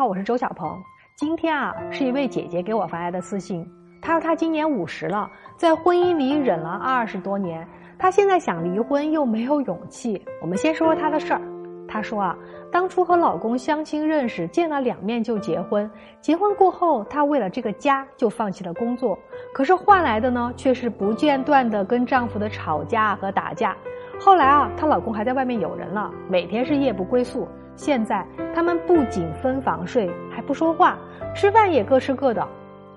[0.00, 0.82] 好，我是周小鹏。
[1.14, 3.70] 今天啊，是一位姐姐给我发来的私信。
[4.00, 7.68] 她说她今年五十了，在婚姻里忍了二十多年，
[7.98, 10.24] 她现在想离婚又没有勇气。
[10.40, 11.42] 我们先说说她的事儿。
[11.86, 12.34] 她说啊，
[12.72, 15.90] 当初和老公相亲认识，见了两面就结婚。
[16.22, 19.18] 结婚过后，她为了这个家就放弃了工作，
[19.52, 23.76] 可是换来的呢，却是不间断的跟丈夫的吵架和打架。
[24.20, 27.48] 后来啊，她老公还在外面有人了，每天是夜不归宿。
[27.74, 30.98] 现在他们不仅分房睡，还不说话，
[31.34, 32.46] 吃饭也各吃各的。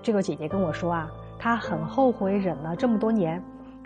[0.02, 1.10] 这个姐姐跟我说啊，
[1.40, 3.42] 她很后悔忍了这么多年。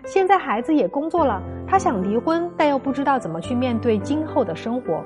[0.05, 5.03] 现在孩子也工作了，她想离婚，但又不知道怎么去面对今后的生活。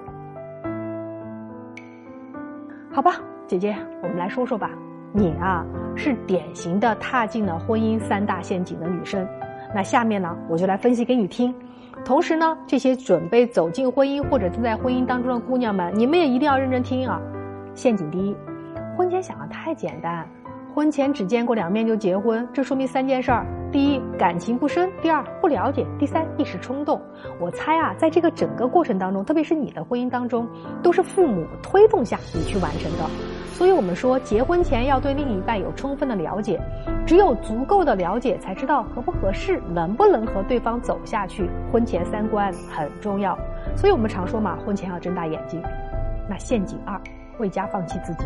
[2.94, 4.70] 好吧，姐姐，我们来说说吧。
[5.12, 9.28] 你啊，是典型的踏进了婚姻三大陷阱的女生。
[9.74, 11.54] 那下面呢，我就来分析给你听。
[12.04, 17.22] 同时呢，这些准备走进婚姻或者正在婚姻当中的姑娘们，你们也一定要认真听啊！
[17.76, 18.36] 陷阱第一，
[18.98, 20.28] 婚前想的太简单。
[20.74, 27.02] 婚前只见过两面就结婚，这说明三件事儿：第一，感情不深；第二，不了解；第三，一时冲动。
[27.40, 30.48] 我猜啊，在这个整个过程当中，特别是你的婚姻当中，
[30.84, 33.10] 都是父母推动下你去完成的。
[33.52, 36.62] 所以我们说，结婚前要对另一半有充分的了解，
[37.04, 41.50] 只有足够的了解，才知道合不合适，能不能和对方走下去。
[41.72, 43.36] 婚前三观很重要，
[43.76, 45.60] 所以我们常说嘛，婚前要睁大眼睛。
[46.30, 47.02] 那陷阱二，
[47.40, 48.26] 为家放弃自己。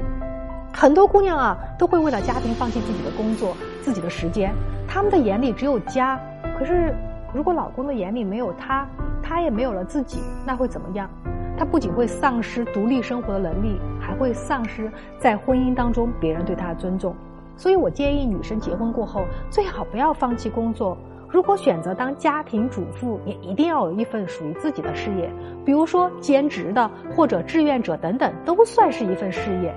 [0.78, 4.54] 很多姑娘啊，都会为了家庭放弃自己的工作、自己的时间。
[4.86, 6.20] 他们的眼里只有家，
[6.60, 6.94] 可是
[7.34, 8.86] 如果老公的眼里没有他，
[9.24, 11.10] 他也没有了自己，那会怎么样？
[11.58, 17.16] 他不仅会丧失独立生活的能力，还会丧失在婚姻当中别人对他的尊重。
[17.56, 20.98] 所以我建议女生结婚过后，最好不要放弃工作。
[21.30, 25.32] 如果选择当家庭主妇，也一定要有一份属于自己的事业，
[25.64, 29.74] 比如说兼职的或者志愿者等等，都算是一份事业。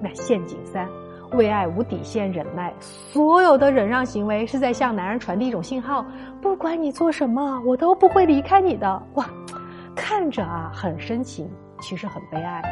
[0.00, 0.88] 那陷阱三，
[1.32, 6.04] 为爱无底线忍耐，所有的忍让行为是在向男人传递一种信号：
[6.40, 9.02] 不管你做什么，我都不会离开你的。
[9.14, 9.26] 哇，
[9.94, 12.62] 看着啊很深情，其实很悲哀。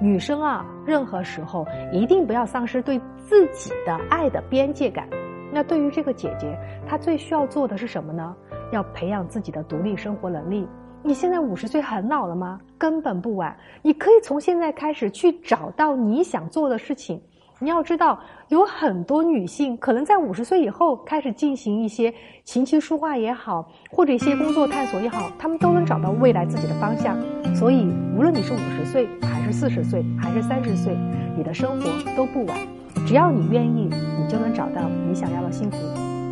[0.00, 5.08] 女生啊，任何时候一定不要丧失对自己的爱的边界感。
[5.52, 8.36] 那对于这个姐姐，她最需要做的是什么呢？
[8.72, 10.68] 要培养自己的独立生活能力。
[11.06, 12.60] 你现在五十岁很老了吗？
[12.76, 17.22] 根本不晚，你可以从现在开始去找到你想做的事情。
[17.60, 18.18] 你要知道，
[18.48, 22.12] 有很多女性可能在五十岁以后开始进行一些
[22.42, 27.16] 琴棋书画也好，或者一些工作探索也好，她们都能找到未来自己的方向。
[27.54, 27.86] 所以，
[28.18, 30.92] 无论你是五十岁，还是四十岁，还是三十岁，
[31.36, 32.58] 你的生活都不晚。
[33.06, 35.78] 只要你愿意，你就能找到你想要的幸福。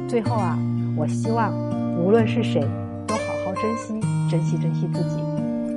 [0.09, 0.59] 最后啊，
[0.97, 1.55] 我希望
[1.97, 2.61] 无论是谁。
[3.65, 3.99] 珍惜，
[4.29, 5.17] 珍惜，珍惜自己。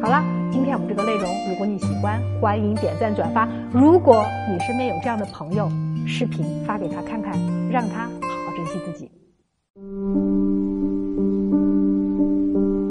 [0.01, 0.21] 好了，
[0.51, 3.47] 今天我们这个内容，如果你喜欢，欢迎点赞转发。
[3.71, 5.71] 如果你身边有这样的朋友，
[6.05, 7.39] 视频发给他看看，
[7.71, 9.09] 让他好好珍惜自己。